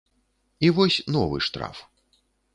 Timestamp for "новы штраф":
1.17-1.85